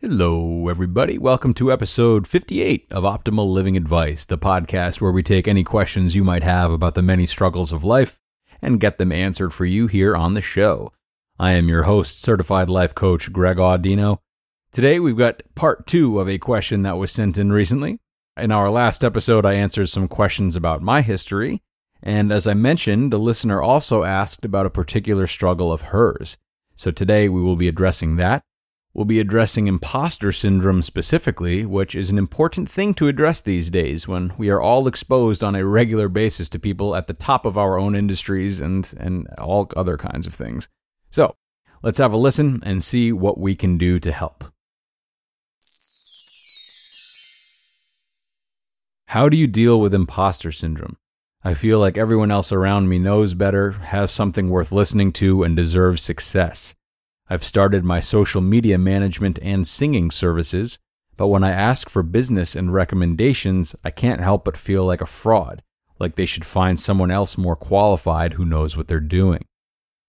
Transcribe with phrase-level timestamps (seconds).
[0.00, 1.18] Hello, everybody.
[1.18, 6.14] Welcome to episode 58 of Optimal Living Advice, the podcast where we take any questions
[6.14, 8.20] you might have about the many struggles of life
[8.62, 10.92] and get them answered for you here on the show.
[11.36, 14.18] I am your host, certified life coach Greg Audino.
[14.70, 17.98] Today, we've got part two of a question that was sent in recently.
[18.36, 21.60] In our last episode, I answered some questions about my history.
[22.04, 26.36] And as I mentioned, the listener also asked about a particular struggle of hers.
[26.76, 28.44] So today, we will be addressing that.
[28.94, 34.08] We'll be addressing imposter syndrome specifically, which is an important thing to address these days
[34.08, 37.58] when we are all exposed on a regular basis to people at the top of
[37.58, 40.68] our own industries and, and all other kinds of things.
[41.10, 41.36] So,
[41.82, 44.44] let's have a listen and see what we can do to help.
[49.08, 50.96] How do you deal with imposter syndrome?
[51.44, 55.54] I feel like everyone else around me knows better, has something worth listening to, and
[55.54, 56.74] deserves success.
[57.30, 60.78] I've started my social media management and singing services,
[61.16, 65.06] but when I ask for business and recommendations, I can't help but feel like a
[65.06, 65.62] fraud,
[65.98, 69.44] like they should find someone else more qualified who knows what they're doing.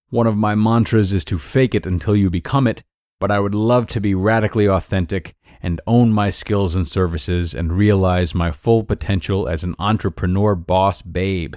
[0.09, 2.83] One of my mantras is to fake it until you become it,
[3.19, 7.73] but I would love to be radically authentic and own my skills and services and
[7.73, 11.55] realize my full potential as an entrepreneur boss babe.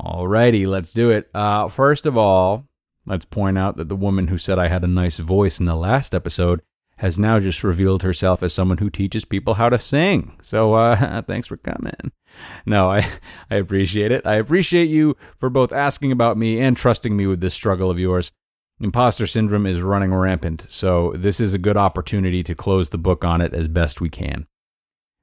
[0.00, 1.28] Alrighty, let's do it.
[1.34, 2.66] Uh, first of all,
[3.06, 5.76] Let's point out that the woman who said I had a nice voice in the
[5.76, 6.62] last episode
[6.96, 10.36] has now just revealed herself as someone who teaches people how to sing.
[10.42, 12.12] So uh, thanks for coming.
[12.64, 13.06] No, I,
[13.50, 14.26] I appreciate it.
[14.26, 17.98] I appreciate you for both asking about me and trusting me with this struggle of
[17.98, 18.32] yours.
[18.80, 23.24] Imposter syndrome is running rampant, so this is a good opportunity to close the book
[23.24, 24.46] on it as best we can.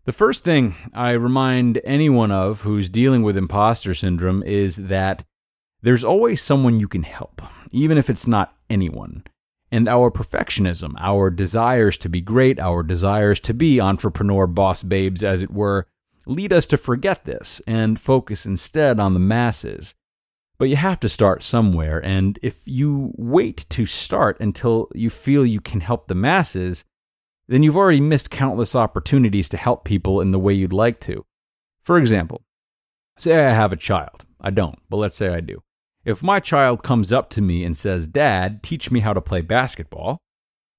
[0.05, 5.25] The first thing I remind anyone of who's dealing with imposter syndrome is that
[5.81, 9.23] there's always someone you can help even if it's not anyone.
[9.71, 15.23] And our perfectionism, our desires to be great, our desires to be entrepreneur boss babes,
[15.23, 15.87] as it were,
[16.25, 19.95] lead us to forget this and focus instead on the masses.
[20.57, 25.45] But you have to start somewhere, and if you wait to start until you feel
[25.45, 26.85] you can help the masses,
[27.47, 31.25] then you've already missed countless opportunities to help people in the way you'd like to.
[31.81, 32.43] For example,
[33.17, 34.25] say I have a child.
[34.39, 35.63] I don't, but let's say I do.
[36.03, 39.41] If my child comes up to me and says, Dad, teach me how to play
[39.41, 40.17] basketball,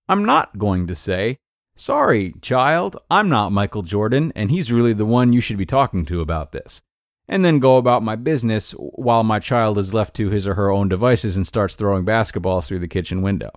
[0.09, 1.39] I'm not going to say,
[1.75, 6.05] Sorry, child, I'm not Michael Jordan, and he's really the one you should be talking
[6.07, 6.83] to about this.
[7.29, 10.71] And then go about my business while my child is left to his or her
[10.71, 13.51] own devices and starts throwing basketballs through the kitchen window.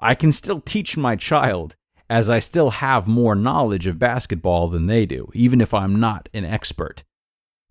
[0.00, 1.76] I can still teach my child,
[2.08, 6.28] as I still have more knowledge of basketball than they do, even if I'm not
[6.32, 7.04] an expert.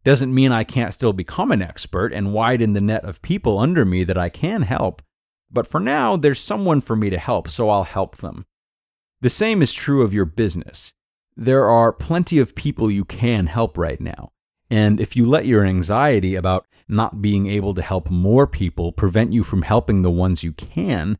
[0.04, 3.86] Doesn't mean I can't still become an expert and widen the net of people under
[3.86, 5.02] me that I can help,
[5.50, 8.46] but for now, there's someone for me to help, so I'll help them.
[9.22, 10.94] The same is true of your business.
[11.38, 14.32] There are plenty of people you can help right now.
[14.70, 19.32] And if you let your anxiety about not being able to help more people prevent
[19.32, 21.18] you from helping the ones you can,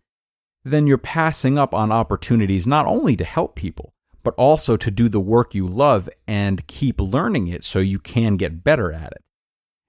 [0.64, 3.93] then you're passing up on opportunities not only to help people,
[4.24, 8.38] but also to do the work you love and keep learning it so you can
[8.38, 9.24] get better at it.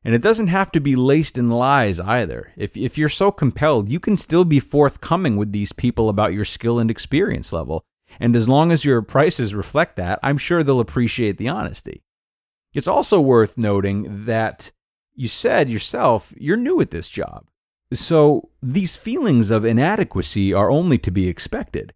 [0.04, 2.52] And it doesn't have to be laced in lies either.
[2.56, 6.44] If, if you're so compelled, you can still be forthcoming with these people about your
[6.44, 7.84] skill and experience level.
[8.20, 12.02] And as long as your prices reflect that, I'm sure they'll appreciate the honesty.
[12.75, 14.72] It's also worth noting that
[15.14, 17.46] you said yourself you're new at this job.
[17.92, 21.94] So these feelings of inadequacy are only to be expected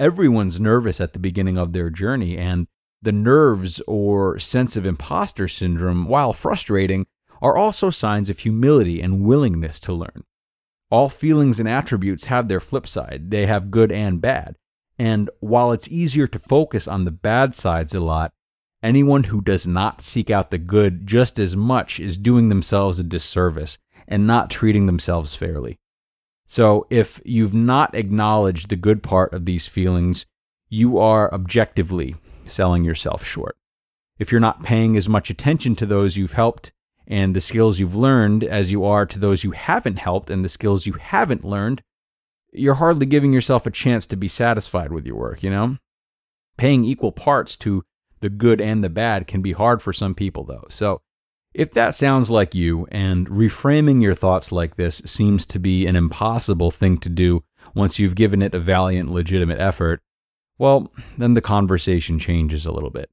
[0.00, 2.66] everyone's nervous at the beginning of their journey, and
[3.02, 7.06] the nerves or sense of imposter syndrome, while frustrating,
[7.42, 10.24] are also signs of humility and willingness to learn.
[10.90, 14.56] All feelings and attributes have their flip side, they have good and bad.
[14.98, 18.32] And while it's easier to focus on the bad sides a lot,
[18.82, 23.04] anyone who does not seek out the good just as much is doing themselves a
[23.04, 25.78] disservice and not treating themselves fairly.
[26.50, 30.26] So if you've not acknowledged the good part of these feelings,
[30.68, 33.56] you are objectively selling yourself short.
[34.18, 36.72] If you're not paying as much attention to those you've helped
[37.06, 40.48] and the skills you've learned as you are to those you haven't helped and the
[40.48, 41.82] skills you haven't learned,
[42.52, 45.76] you're hardly giving yourself a chance to be satisfied with your work, you know?
[46.56, 47.84] Paying equal parts to
[48.18, 50.66] the good and the bad can be hard for some people, though.
[50.68, 51.00] So,
[51.52, 55.96] if that sounds like you, and reframing your thoughts like this seems to be an
[55.96, 57.42] impossible thing to do
[57.74, 60.00] once you've given it a valiant, legitimate effort,
[60.58, 63.10] well, then the conversation changes a little bit.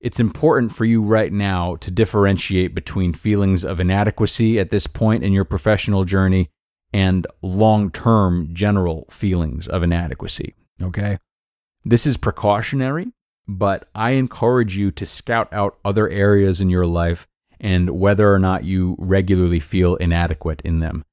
[0.00, 5.22] It's important for you right now to differentiate between feelings of inadequacy at this point
[5.22, 6.50] in your professional journey
[6.92, 10.54] and long term general feelings of inadequacy.
[10.82, 11.18] Okay?
[11.84, 13.12] This is precautionary,
[13.46, 17.26] but I encourage you to scout out other areas in your life
[17.60, 21.04] and whether or not you regularly feel inadequate in them.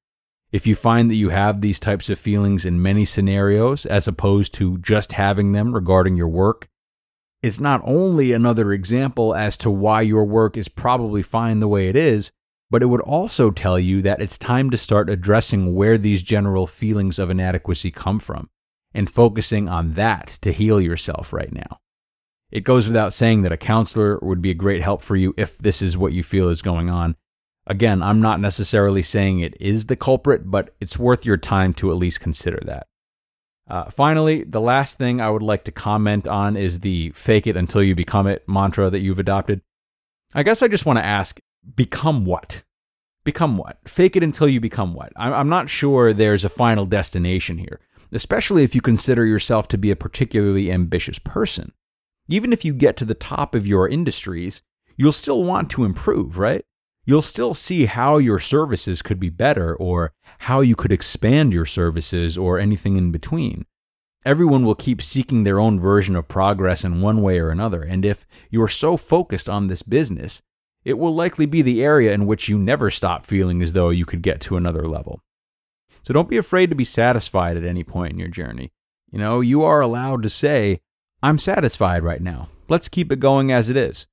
[0.50, 4.54] If you find that you have these types of feelings in many scenarios as opposed
[4.54, 6.68] to just having them regarding your work,
[7.42, 11.88] it's not only another example as to why your work is probably fine the way
[11.88, 12.32] it is,
[12.70, 16.66] but it would also tell you that it's time to start addressing where these general
[16.66, 18.48] feelings of inadequacy come from
[18.92, 21.78] and focusing on that to heal yourself right now.
[22.50, 25.58] It goes without saying that a counselor would be a great help for you if
[25.58, 27.16] this is what you feel is going on.
[27.66, 31.90] Again, I'm not necessarily saying it is the culprit, but it's worth your time to
[31.90, 32.86] at least consider that.
[33.68, 37.56] Uh, finally, the last thing I would like to comment on is the fake it
[37.56, 39.60] until you become it mantra that you've adopted.
[40.34, 41.38] I guess I just want to ask
[41.76, 42.62] become what?
[43.24, 43.78] Become what?
[43.86, 45.12] Fake it until you become what?
[45.16, 47.80] I'm not sure there's a final destination here,
[48.10, 51.72] especially if you consider yourself to be a particularly ambitious person.
[52.28, 54.62] Even if you get to the top of your industries,
[54.96, 56.64] you'll still want to improve, right?
[57.04, 61.64] You'll still see how your services could be better or how you could expand your
[61.64, 63.64] services or anything in between.
[64.26, 67.82] Everyone will keep seeking their own version of progress in one way or another.
[67.82, 70.42] And if you're so focused on this business,
[70.84, 74.04] it will likely be the area in which you never stop feeling as though you
[74.04, 75.22] could get to another level.
[76.02, 78.70] So don't be afraid to be satisfied at any point in your journey.
[79.10, 80.80] You know, you are allowed to say,
[81.20, 82.48] I'm satisfied right now.
[82.68, 84.06] Let's keep it going as it is.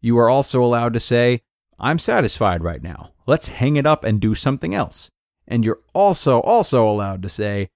[0.00, 1.42] You are also allowed to say,
[1.78, 3.10] I'm satisfied right now.
[3.26, 5.10] Let's hang it up and do something else.
[5.46, 7.68] And you're also also allowed to say,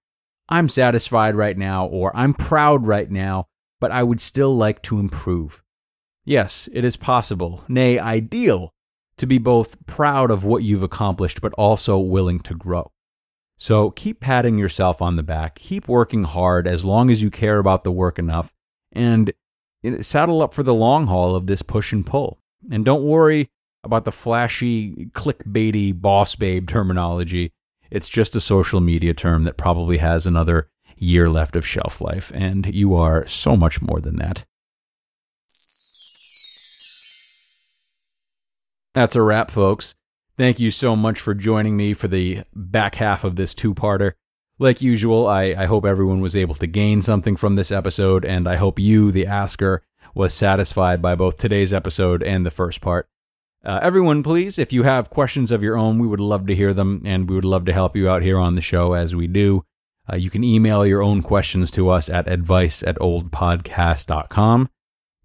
[0.48, 3.48] I'm satisfied right now or I'm proud right now,
[3.80, 5.62] but I would still like to improve.
[6.24, 8.72] Yes, it is possible, nay, ideal,
[9.18, 12.90] to be both proud of what you've accomplished, but also willing to grow.
[13.56, 17.58] So keep patting yourself on the back, keep working hard as long as you care
[17.58, 18.52] about the work enough,
[18.92, 19.32] and
[20.00, 22.40] saddle up for the long haul of this push and pull.
[22.70, 23.48] And don't worry
[23.84, 27.52] about the flashy, clickbaity boss babe terminology.
[27.90, 32.32] It's just a social media term that probably has another year left of shelf life,
[32.34, 34.44] and you are so much more than that.
[38.94, 39.94] That's a wrap, folks.
[40.36, 44.14] Thank you so much for joining me for the back half of this two parter.
[44.58, 48.48] Like usual, I, I hope everyone was able to gain something from this episode, and
[48.48, 49.82] I hope you, the asker,
[50.14, 53.08] was satisfied by both today's episode and the first part.
[53.64, 56.74] Uh, everyone, please, if you have questions of your own, we would love to hear
[56.74, 59.26] them, and we would love to help you out here on the show as we
[59.26, 59.64] do.
[60.12, 64.68] Uh, you can email your own questions to us at advice at oldpodcast.com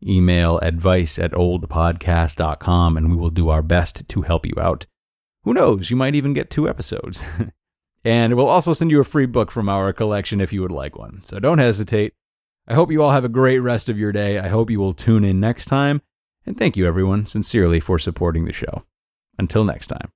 [0.06, 4.86] email advice at oldpodcast.com and we will do our best to help you out.
[5.44, 7.22] Who knows, you might even get two episodes.
[8.04, 10.98] and we'll also send you a free book from our collection if you would like
[10.98, 11.22] one.
[11.26, 12.14] So don't hesitate.
[12.68, 14.38] I hope you all have a great rest of your day.
[14.38, 16.02] I hope you will tune in next time.
[16.46, 18.84] And thank you, everyone, sincerely for supporting the show.
[19.38, 20.12] Until next time.